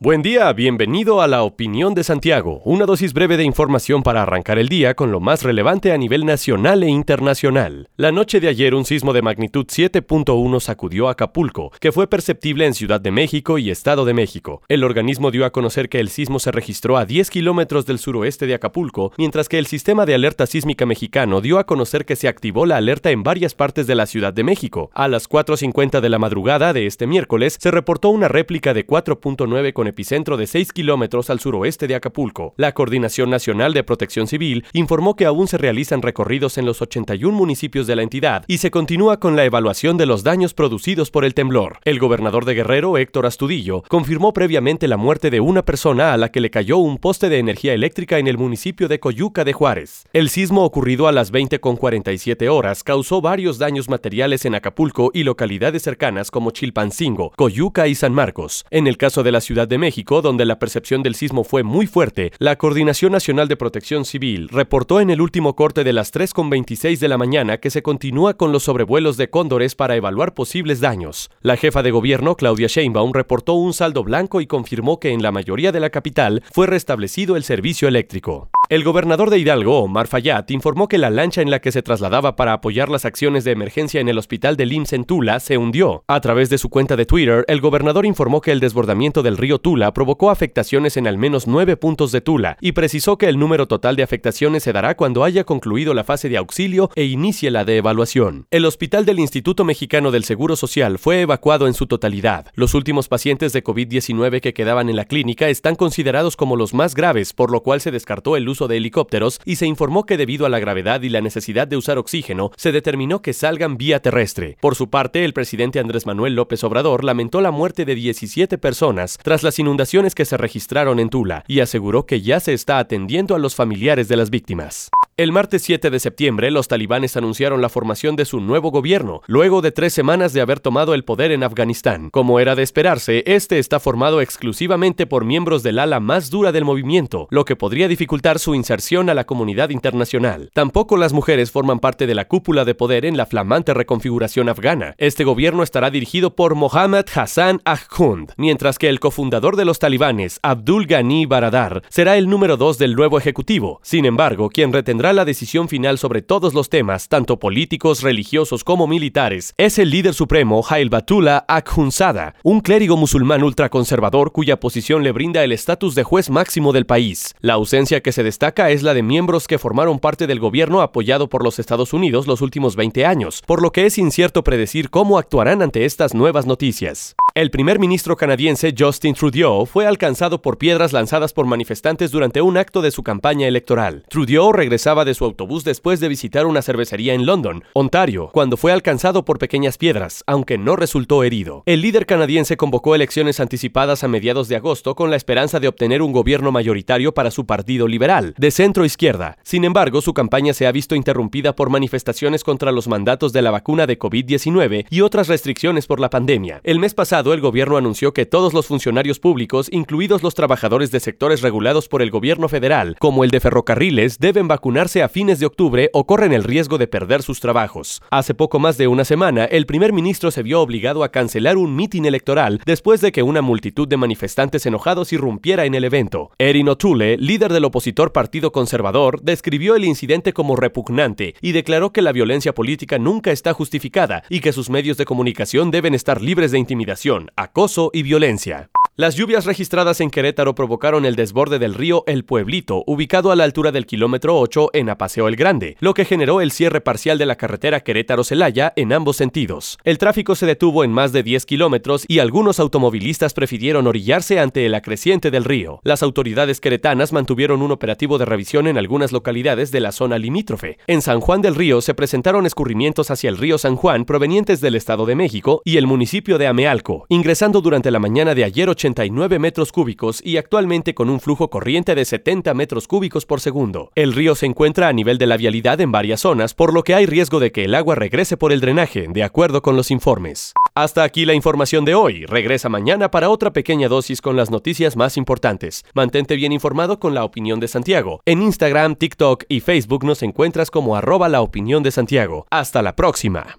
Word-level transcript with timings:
Buen 0.00 0.22
día, 0.22 0.52
bienvenido 0.52 1.20
a 1.20 1.26
la 1.26 1.42
Opinión 1.42 1.92
de 1.92 2.04
Santiago, 2.04 2.62
una 2.64 2.86
dosis 2.86 3.12
breve 3.12 3.36
de 3.36 3.42
información 3.42 4.04
para 4.04 4.22
arrancar 4.22 4.56
el 4.56 4.68
día 4.68 4.94
con 4.94 5.10
lo 5.10 5.18
más 5.18 5.42
relevante 5.42 5.90
a 5.90 5.98
nivel 5.98 6.24
nacional 6.24 6.84
e 6.84 6.88
internacional. 6.88 7.88
La 7.96 8.12
noche 8.12 8.38
de 8.38 8.46
ayer 8.46 8.76
un 8.76 8.84
sismo 8.84 9.12
de 9.12 9.22
magnitud 9.22 9.66
7.1 9.66 10.60
sacudió 10.60 11.08
Acapulco, 11.08 11.72
que 11.80 11.90
fue 11.90 12.06
perceptible 12.06 12.64
en 12.64 12.74
Ciudad 12.74 13.00
de 13.00 13.10
México 13.10 13.58
y 13.58 13.70
Estado 13.70 14.04
de 14.04 14.14
México. 14.14 14.62
El 14.68 14.84
organismo 14.84 15.32
dio 15.32 15.44
a 15.44 15.50
conocer 15.50 15.88
que 15.88 15.98
el 15.98 16.10
sismo 16.10 16.38
se 16.38 16.52
registró 16.52 16.96
a 16.96 17.04
10 17.04 17.28
kilómetros 17.28 17.84
del 17.84 17.98
suroeste 17.98 18.46
de 18.46 18.54
Acapulco, 18.54 19.12
mientras 19.18 19.48
que 19.48 19.58
el 19.58 19.66
sistema 19.66 20.06
de 20.06 20.14
alerta 20.14 20.46
sísmica 20.46 20.86
mexicano 20.86 21.40
dio 21.40 21.58
a 21.58 21.66
conocer 21.66 22.04
que 22.04 22.14
se 22.14 22.28
activó 22.28 22.66
la 22.66 22.76
alerta 22.76 23.10
en 23.10 23.24
varias 23.24 23.56
partes 23.56 23.88
de 23.88 23.96
la 23.96 24.06
Ciudad 24.06 24.32
de 24.32 24.44
México. 24.44 24.92
A 24.94 25.08
las 25.08 25.28
4.50 25.28 26.00
de 26.00 26.08
la 26.08 26.20
madrugada 26.20 26.72
de 26.72 26.86
este 26.86 27.08
miércoles 27.08 27.56
se 27.58 27.72
reportó 27.72 28.10
una 28.10 28.28
réplica 28.28 28.74
de 28.74 28.86
4.9 28.86 29.72
con 29.72 29.87
epicentro 29.88 30.36
de 30.36 30.46
6 30.46 30.72
kilómetros 30.72 31.30
al 31.30 31.40
suroeste 31.40 31.88
de 31.88 31.96
Acapulco. 31.96 32.54
La 32.56 32.72
Coordinación 32.72 33.30
Nacional 33.30 33.74
de 33.74 33.82
Protección 33.82 34.28
Civil 34.28 34.64
informó 34.72 35.16
que 35.16 35.26
aún 35.26 35.48
se 35.48 35.58
realizan 35.58 36.02
recorridos 36.02 36.58
en 36.58 36.66
los 36.66 36.80
81 36.80 37.36
municipios 37.36 37.86
de 37.86 37.96
la 37.96 38.02
entidad 38.02 38.44
y 38.46 38.58
se 38.58 38.70
continúa 38.70 39.18
con 39.18 39.34
la 39.34 39.44
evaluación 39.44 39.96
de 39.96 40.06
los 40.06 40.22
daños 40.22 40.54
producidos 40.54 41.10
por 41.10 41.24
el 41.24 41.34
temblor. 41.34 41.78
El 41.84 41.98
gobernador 41.98 42.44
de 42.44 42.54
Guerrero, 42.54 42.98
Héctor 42.98 43.26
Astudillo, 43.26 43.82
confirmó 43.88 44.32
previamente 44.32 44.88
la 44.88 44.96
muerte 44.96 45.30
de 45.30 45.40
una 45.40 45.64
persona 45.64 46.12
a 46.12 46.16
la 46.16 46.30
que 46.30 46.40
le 46.40 46.50
cayó 46.50 46.78
un 46.78 46.98
poste 46.98 47.28
de 47.28 47.38
energía 47.38 47.74
eléctrica 47.74 48.18
en 48.18 48.26
el 48.26 48.38
municipio 48.38 48.88
de 48.88 49.00
Coyuca 49.00 49.44
de 49.44 49.52
Juárez. 49.52 50.04
El 50.12 50.28
sismo 50.28 50.64
ocurrido 50.64 51.08
a 51.08 51.12
las 51.12 51.32
20.47 51.32 52.48
horas 52.48 52.82
causó 52.84 53.20
varios 53.20 53.58
daños 53.58 53.88
materiales 53.88 54.44
en 54.44 54.54
Acapulco 54.54 55.10
y 55.14 55.24
localidades 55.24 55.82
cercanas 55.82 56.30
como 56.30 56.50
Chilpancingo, 56.50 57.32
Coyuca 57.36 57.88
y 57.88 57.94
San 57.94 58.12
Marcos. 58.12 58.66
En 58.70 58.86
el 58.86 58.96
caso 58.96 59.22
de 59.22 59.32
la 59.32 59.40
Ciudad 59.40 59.68
de 59.68 59.77
México, 59.78 60.20
donde 60.20 60.44
la 60.44 60.58
percepción 60.58 61.02
del 61.02 61.14
sismo 61.14 61.44
fue 61.44 61.62
muy 61.62 61.86
fuerte, 61.86 62.32
la 62.38 62.56
Coordinación 62.56 63.12
Nacional 63.12 63.48
de 63.48 63.56
Protección 63.56 64.04
Civil 64.04 64.48
reportó 64.48 65.00
en 65.00 65.10
el 65.10 65.20
último 65.20 65.56
corte 65.56 65.84
de 65.84 65.92
las 65.92 66.12
3.26 66.12 66.98
de 66.98 67.08
la 67.08 67.18
mañana 67.18 67.58
que 67.58 67.70
se 67.70 67.82
continúa 67.82 68.34
con 68.34 68.52
los 68.52 68.64
sobrevuelos 68.64 69.16
de 69.16 69.30
cóndores 69.30 69.74
para 69.74 69.96
evaluar 69.96 70.34
posibles 70.34 70.80
daños. 70.80 71.30
La 71.40 71.56
jefa 71.56 71.82
de 71.82 71.90
gobierno, 71.90 72.36
Claudia 72.36 72.66
Sheinbaum, 72.66 73.12
reportó 73.12 73.54
un 73.54 73.72
saldo 73.72 74.04
blanco 74.04 74.40
y 74.40 74.46
confirmó 74.46 75.00
que 75.00 75.12
en 75.12 75.22
la 75.22 75.32
mayoría 75.32 75.72
de 75.72 75.80
la 75.80 75.90
capital 75.90 76.42
fue 76.52 76.66
restablecido 76.66 77.36
el 77.36 77.44
servicio 77.44 77.88
eléctrico. 77.88 78.50
El 78.70 78.84
gobernador 78.84 79.30
de 79.30 79.38
Hidalgo, 79.38 79.78
Omar 79.78 80.08
Fayad, 80.08 80.44
informó 80.50 80.88
que 80.88 80.98
la 80.98 81.08
lancha 81.08 81.40
en 81.40 81.50
la 81.50 81.58
que 81.58 81.72
se 81.72 81.80
trasladaba 81.80 82.36
para 82.36 82.52
apoyar 82.52 82.90
las 82.90 83.06
acciones 83.06 83.44
de 83.44 83.52
emergencia 83.52 83.98
en 83.98 84.10
el 84.10 84.18
hospital 84.18 84.58
de 84.58 84.66
IMSS 84.66 84.92
en 84.92 85.04
Tula 85.04 85.40
se 85.40 85.56
hundió. 85.56 86.04
A 86.06 86.20
través 86.20 86.50
de 86.50 86.58
su 86.58 86.68
cuenta 86.68 86.94
de 86.94 87.06
Twitter, 87.06 87.46
el 87.48 87.62
gobernador 87.62 88.04
informó 88.04 88.42
que 88.42 88.52
el 88.52 88.60
desbordamiento 88.60 89.22
del 89.22 89.38
río 89.38 89.58
Tula 89.58 89.94
provocó 89.94 90.30
afectaciones 90.30 90.98
en 90.98 91.06
al 91.06 91.16
menos 91.16 91.46
nueve 91.46 91.78
puntos 91.78 92.12
de 92.12 92.20
Tula 92.20 92.58
y 92.60 92.72
precisó 92.72 93.16
que 93.16 93.30
el 93.30 93.38
número 93.38 93.66
total 93.68 93.96
de 93.96 94.02
afectaciones 94.02 94.64
se 94.64 94.74
dará 94.74 94.98
cuando 94.98 95.24
haya 95.24 95.44
concluido 95.44 95.94
la 95.94 96.04
fase 96.04 96.28
de 96.28 96.36
auxilio 96.36 96.90
e 96.94 97.04
inicie 97.04 97.50
la 97.50 97.64
de 97.64 97.78
evaluación. 97.78 98.48
El 98.50 98.66
hospital 98.66 99.06
del 99.06 99.18
Instituto 99.18 99.64
Mexicano 99.64 100.10
del 100.10 100.24
Seguro 100.24 100.56
Social 100.56 100.98
fue 100.98 101.22
evacuado 101.22 101.68
en 101.68 101.72
su 101.72 101.86
totalidad. 101.86 102.52
Los 102.52 102.74
últimos 102.74 103.08
pacientes 103.08 103.54
de 103.54 103.64
COVID-19 103.64 104.42
que 104.42 104.52
quedaban 104.52 104.90
en 104.90 104.96
la 104.96 105.06
clínica 105.06 105.48
están 105.48 105.74
considerados 105.74 106.36
como 106.36 106.54
los 106.54 106.74
más 106.74 106.94
graves, 106.94 107.32
por 107.32 107.50
lo 107.50 107.62
cual 107.62 107.80
se 107.80 107.90
descartó 107.90 108.36
el 108.36 108.46
uso 108.46 108.57
de 108.66 108.78
helicópteros 108.78 109.40
y 109.44 109.56
se 109.56 109.66
informó 109.66 110.06
que 110.06 110.16
debido 110.16 110.46
a 110.46 110.48
la 110.48 110.58
gravedad 110.58 111.02
y 111.02 111.10
la 111.10 111.20
necesidad 111.20 111.68
de 111.68 111.76
usar 111.76 111.98
oxígeno, 111.98 112.50
se 112.56 112.72
determinó 112.72 113.22
que 113.22 113.32
salgan 113.32 113.76
vía 113.76 114.00
terrestre. 114.00 114.56
Por 114.60 114.74
su 114.74 114.90
parte, 114.90 115.24
el 115.24 115.34
presidente 115.34 115.78
Andrés 115.78 116.06
Manuel 116.06 116.34
López 116.34 116.64
Obrador 116.64 117.04
lamentó 117.04 117.40
la 117.40 117.50
muerte 117.50 117.84
de 117.84 117.94
17 117.94 118.58
personas 118.58 119.18
tras 119.22 119.42
las 119.42 119.58
inundaciones 119.58 120.14
que 120.14 120.24
se 120.24 120.36
registraron 120.36 120.98
en 120.98 121.10
Tula 121.10 121.44
y 121.46 121.60
aseguró 121.60 122.06
que 122.06 122.22
ya 122.22 122.40
se 122.40 122.54
está 122.54 122.78
atendiendo 122.78 123.34
a 123.34 123.38
los 123.38 123.54
familiares 123.54 124.08
de 124.08 124.16
las 124.16 124.30
víctimas. 124.30 124.90
El 125.18 125.32
martes 125.32 125.62
7 125.62 125.90
de 125.90 125.98
septiembre, 125.98 126.52
los 126.52 126.68
talibanes 126.68 127.16
anunciaron 127.16 127.60
la 127.60 127.68
formación 127.68 128.14
de 128.14 128.24
su 128.24 128.38
nuevo 128.38 128.70
gobierno, 128.70 129.20
luego 129.26 129.62
de 129.62 129.72
tres 129.72 129.92
semanas 129.92 130.32
de 130.32 130.40
haber 130.40 130.60
tomado 130.60 130.94
el 130.94 131.02
poder 131.02 131.32
en 131.32 131.42
Afganistán. 131.42 132.10
Como 132.10 132.38
era 132.38 132.54
de 132.54 132.62
esperarse, 132.62 133.24
este 133.26 133.58
está 133.58 133.80
formado 133.80 134.20
exclusivamente 134.20 135.08
por 135.08 135.24
miembros 135.24 135.64
del 135.64 135.80
ala 135.80 135.98
más 135.98 136.30
dura 136.30 136.52
del 136.52 136.64
movimiento, 136.64 137.26
lo 137.32 137.44
que 137.44 137.56
podría 137.56 137.88
dificultar 137.88 138.38
su 138.38 138.54
inserción 138.54 139.10
a 139.10 139.14
la 139.14 139.24
comunidad 139.24 139.70
internacional. 139.70 140.50
Tampoco 140.54 140.96
las 140.96 141.12
mujeres 141.12 141.50
forman 141.50 141.80
parte 141.80 142.06
de 142.06 142.14
la 142.14 142.28
cúpula 142.28 142.64
de 142.64 142.76
poder 142.76 143.04
en 143.04 143.16
la 143.16 143.26
flamante 143.26 143.74
reconfiguración 143.74 144.48
afgana. 144.48 144.94
Este 144.98 145.24
gobierno 145.24 145.64
estará 145.64 145.90
dirigido 145.90 146.36
por 146.36 146.54
Mohammad 146.54 147.06
Hassan 147.12 147.60
Ahmad, 147.64 148.28
mientras 148.36 148.78
que 148.78 148.88
el 148.88 149.00
cofundador 149.00 149.56
de 149.56 149.64
los 149.64 149.80
talibanes, 149.80 150.38
Abdul 150.44 150.86
Ghani 150.86 151.26
Baradar, 151.26 151.82
será 151.88 152.16
el 152.16 152.28
número 152.28 152.56
dos 152.56 152.78
del 152.78 152.94
nuevo 152.94 153.18
ejecutivo. 153.18 153.80
Sin 153.82 154.04
embargo, 154.04 154.48
quien 154.48 154.72
retendrá 154.72 155.07
la 155.12 155.24
decisión 155.24 155.68
final 155.68 155.98
sobre 155.98 156.22
todos 156.22 156.54
los 156.54 156.68
temas, 156.68 157.08
tanto 157.08 157.38
políticos, 157.38 158.02
religiosos 158.02 158.64
como 158.64 158.86
militares, 158.86 159.54
es 159.56 159.78
el 159.78 159.90
líder 159.90 160.14
supremo 160.14 160.64
Hail 160.68 160.90
Batullah 160.90 161.44
Akhundzada, 161.48 162.34
un 162.42 162.60
clérigo 162.60 162.96
musulmán 162.96 163.42
ultraconservador 163.42 164.32
cuya 164.32 164.60
posición 164.60 165.02
le 165.02 165.12
brinda 165.12 165.44
el 165.44 165.52
estatus 165.52 165.94
de 165.94 166.04
juez 166.04 166.30
máximo 166.30 166.72
del 166.72 166.86
país. 166.86 167.34
La 167.40 167.54
ausencia 167.54 168.00
que 168.00 168.12
se 168.12 168.22
destaca 168.22 168.70
es 168.70 168.82
la 168.82 168.94
de 168.94 169.02
miembros 169.02 169.46
que 169.46 169.58
formaron 169.58 169.98
parte 169.98 170.26
del 170.26 170.40
gobierno 170.40 170.80
apoyado 170.82 171.28
por 171.28 171.44
los 171.44 171.58
Estados 171.58 171.92
Unidos 171.92 172.26
los 172.26 172.40
últimos 172.40 172.76
20 172.76 173.06
años, 173.06 173.42
por 173.46 173.62
lo 173.62 173.72
que 173.72 173.86
es 173.86 173.98
incierto 173.98 174.44
predecir 174.44 174.90
cómo 174.90 175.18
actuarán 175.18 175.62
ante 175.62 175.84
estas 175.84 176.14
nuevas 176.14 176.46
noticias. 176.46 177.14
El 177.38 177.52
primer 177.52 177.78
ministro 177.78 178.16
canadiense 178.16 178.74
Justin 178.76 179.14
Trudeau 179.14 179.64
fue 179.64 179.86
alcanzado 179.86 180.42
por 180.42 180.58
piedras 180.58 180.92
lanzadas 180.92 181.32
por 181.32 181.46
manifestantes 181.46 182.10
durante 182.10 182.42
un 182.42 182.56
acto 182.56 182.82
de 182.82 182.90
su 182.90 183.04
campaña 183.04 183.46
electoral. 183.46 184.02
Trudeau 184.08 184.50
regresaba 184.50 185.04
de 185.04 185.14
su 185.14 185.24
autobús 185.24 185.62
después 185.62 186.00
de 186.00 186.08
visitar 186.08 186.46
una 186.46 186.62
cervecería 186.62 187.14
en 187.14 187.26
London, 187.26 187.62
Ontario, 187.74 188.30
cuando 188.32 188.56
fue 188.56 188.72
alcanzado 188.72 189.24
por 189.24 189.38
pequeñas 189.38 189.78
piedras, 189.78 190.24
aunque 190.26 190.58
no 190.58 190.74
resultó 190.74 191.22
herido. 191.22 191.62
El 191.64 191.80
líder 191.80 192.06
canadiense 192.06 192.56
convocó 192.56 192.96
elecciones 192.96 193.38
anticipadas 193.38 194.02
a 194.02 194.08
mediados 194.08 194.48
de 194.48 194.56
agosto 194.56 194.96
con 194.96 195.08
la 195.08 195.16
esperanza 195.16 195.60
de 195.60 195.68
obtener 195.68 196.02
un 196.02 196.10
gobierno 196.10 196.50
mayoritario 196.50 197.14
para 197.14 197.30
su 197.30 197.46
partido 197.46 197.86
liberal, 197.86 198.34
de 198.36 198.50
centro 198.50 198.84
izquierda. 198.84 199.38
Sin 199.44 199.62
embargo, 199.62 200.00
su 200.00 200.12
campaña 200.12 200.54
se 200.54 200.66
ha 200.66 200.72
visto 200.72 200.96
interrumpida 200.96 201.54
por 201.54 201.70
manifestaciones 201.70 202.42
contra 202.42 202.72
los 202.72 202.88
mandatos 202.88 203.32
de 203.32 203.42
la 203.42 203.52
vacuna 203.52 203.86
de 203.86 203.96
COVID-19 203.96 204.86
y 204.90 205.02
otras 205.02 205.28
restricciones 205.28 205.86
por 205.86 206.00
la 206.00 206.10
pandemia. 206.10 206.60
El 206.64 206.80
mes 206.80 206.94
pasado, 206.94 207.27
el 207.32 207.40
gobierno 207.40 207.76
anunció 207.76 208.12
que 208.12 208.26
todos 208.26 208.54
los 208.54 208.66
funcionarios 208.66 209.18
públicos, 209.18 209.68
incluidos 209.70 210.22
los 210.22 210.34
trabajadores 210.34 210.90
de 210.90 211.00
sectores 211.00 211.42
regulados 211.42 211.88
por 211.88 212.02
el 212.02 212.10
gobierno 212.10 212.48
federal, 212.48 212.96
como 212.98 213.24
el 213.24 213.30
de 213.30 213.40
ferrocarriles, 213.40 214.18
deben 214.18 214.48
vacunarse 214.48 215.02
a 215.02 215.08
fines 215.08 215.38
de 215.40 215.46
octubre 215.46 215.90
o 215.92 216.06
corren 216.06 216.32
el 216.32 216.44
riesgo 216.44 216.78
de 216.78 216.86
perder 216.86 217.22
sus 217.22 217.40
trabajos. 217.40 218.02
Hace 218.10 218.34
poco 218.34 218.58
más 218.58 218.78
de 218.78 218.88
una 218.88 219.04
semana, 219.04 219.44
el 219.44 219.66
primer 219.66 219.92
ministro 219.92 220.30
se 220.30 220.42
vio 220.42 220.60
obligado 220.60 221.04
a 221.04 221.10
cancelar 221.10 221.56
un 221.56 221.74
mitin 221.74 222.04
electoral 222.04 222.60
después 222.64 223.00
de 223.00 223.12
que 223.12 223.22
una 223.22 223.42
multitud 223.42 223.88
de 223.88 223.96
manifestantes 223.96 224.66
enojados 224.66 225.12
irrumpiera 225.12 225.64
en 225.64 225.74
el 225.74 225.84
evento. 225.84 226.30
Erin 226.38 226.68
O'Toole, 226.68 227.16
líder 227.16 227.52
del 227.52 227.64
opositor 227.64 228.12
Partido 228.12 228.52
Conservador, 228.52 229.20
describió 229.22 229.76
el 229.76 229.84
incidente 229.84 230.32
como 230.32 230.56
repugnante 230.56 231.34
y 231.40 231.52
declaró 231.52 231.92
que 231.92 232.02
la 232.02 232.12
violencia 232.12 232.54
política 232.54 232.98
nunca 232.98 233.30
está 233.32 233.52
justificada 233.52 234.22
y 234.28 234.40
que 234.40 234.52
sus 234.52 234.70
medios 234.70 234.96
de 234.96 235.04
comunicación 235.04 235.70
deben 235.70 235.94
estar 235.94 236.22
libres 236.22 236.52
de 236.52 236.58
intimidación, 236.58 237.17
acoso 237.36 237.90
y 237.92 238.02
violencia. 238.02 238.70
Las 239.00 239.14
lluvias 239.14 239.46
registradas 239.46 240.00
en 240.00 240.10
Querétaro 240.10 240.56
provocaron 240.56 241.04
el 241.04 241.14
desborde 241.14 241.60
del 241.60 241.74
río 241.74 242.02
El 242.08 242.24
Pueblito, 242.24 242.82
ubicado 242.84 243.30
a 243.30 243.36
la 243.36 243.44
altura 243.44 243.70
del 243.70 243.86
kilómetro 243.86 244.36
8 244.40 244.70
en 244.72 244.90
Apaseo 244.90 245.28
el 245.28 245.36
Grande, 245.36 245.76
lo 245.78 245.94
que 245.94 246.04
generó 246.04 246.40
el 246.40 246.50
cierre 246.50 246.80
parcial 246.80 247.16
de 247.16 247.24
la 247.24 247.36
carretera 247.36 247.84
Querétaro-Celaya 247.84 248.72
en 248.74 248.92
ambos 248.92 249.14
sentidos. 249.14 249.78
El 249.84 249.98
tráfico 249.98 250.34
se 250.34 250.46
detuvo 250.46 250.82
en 250.82 250.90
más 250.90 251.12
de 251.12 251.22
10 251.22 251.46
kilómetros 251.46 252.06
y 252.08 252.18
algunos 252.18 252.58
automovilistas 252.58 253.34
prefirieron 253.34 253.86
orillarse 253.86 254.40
ante 254.40 254.68
la 254.68 254.82
creciente 254.82 255.30
del 255.30 255.44
río. 255.44 255.78
Las 255.84 256.02
autoridades 256.02 256.60
queretanas 256.60 257.12
mantuvieron 257.12 257.62
un 257.62 257.70
operativo 257.70 258.18
de 258.18 258.24
revisión 258.24 258.66
en 258.66 258.78
algunas 258.78 259.12
localidades 259.12 259.70
de 259.70 259.78
la 259.78 259.92
zona 259.92 260.18
limítrofe. 260.18 260.78
En 260.88 261.02
San 261.02 261.20
Juan 261.20 261.40
del 261.40 261.54
Río 261.54 261.82
se 261.82 261.94
presentaron 261.94 262.46
escurrimientos 262.46 263.12
hacia 263.12 263.30
el 263.30 263.36
río 263.36 263.58
San 263.58 263.76
Juan 263.76 264.04
provenientes 264.04 264.60
del 264.60 264.74
Estado 264.74 265.06
de 265.06 265.14
México 265.14 265.62
y 265.64 265.76
el 265.76 265.86
municipio 265.86 266.36
de 266.36 266.48
Amealco, 266.48 267.06
ingresando 267.08 267.60
durante 267.60 267.92
la 267.92 268.00
mañana 268.00 268.34
de 268.34 268.42
ayer 268.42 268.68
80 268.68 268.87
89 268.88 269.38
metros 269.38 269.70
cúbicos 269.70 270.20
y 270.24 270.38
actualmente 270.38 270.94
con 270.94 271.10
un 271.10 271.20
flujo 271.20 271.50
corriente 271.50 271.94
de 271.94 272.04
70 272.04 272.54
metros 272.54 272.88
cúbicos 272.88 273.26
por 273.26 273.40
segundo. 273.40 273.90
El 273.94 274.14
río 274.14 274.34
se 274.34 274.46
encuentra 274.46 274.88
a 274.88 274.92
nivel 274.92 275.18
de 275.18 275.26
la 275.26 275.36
vialidad 275.36 275.80
en 275.80 275.92
varias 275.92 276.20
zonas, 276.20 276.54
por 276.54 276.72
lo 276.72 276.82
que 276.82 276.94
hay 276.94 277.06
riesgo 277.06 277.38
de 277.38 277.52
que 277.52 277.64
el 277.64 277.74
agua 277.74 277.94
regrese 277.94 278.36
por 278.36 278.52
el 278.52 278.60
drenaje, 278.60 279.06
de 279.08 279.22
acuerdo 279.22 279.60
con 279.62 279.76
los 279.76 279.90
informes. 279.90 280.54
Hasta 280.74 281.02
aquí 281.02 281.26
la 281.26 281.34
información 281.34 281.84
de 281.84 281.94
hoy. 281.94 282.24
Regresa 282.24 282.68
mañana 282.68 283.10
para 283.10 283.30
otra 283.30 283.52
pequeña 283.52 283.88
dosis 283.88 284.20
con 284.22 284.36
las 284.36 284.50
noticias 284.50 284.96
más 284.96 285.16
importantes. 285.16 285.84
Mantente 285.92 286.36
bien 286.36 286.52
informado 286.52 286.98
con 286.98 287.14
la 287.14 287.24
opinión 287.24 287.60
de 287.60 287.68
Santiago. 287.68 288.22
En 288.24 288.42
Instagram, 288.42 288.96
TikTok 288.96 289.44
y 289.48 289.60
Facebook 289.60 290.04
nos 290.04 290.22
encuentras 290.22 290.70
como 290.70 290.96
arroba 290.96 291.28
la 291.28 291.42
opinión 291.42 291.82
de 291.82 291.90
Santiago. 291.90 292.46
Hasta 292.50 292.82
la 292.82 292.96
próxima. 292.96 293.58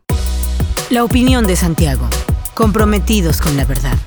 La 0.89 1.03
opinión 1.03 1.45
de 1.45 1.55
Santiago. 1.55 2.09
Comprometidos 2.55 3.41
con 3.41 3.55
la 3.55 3.65
verdad. 3.65 3.97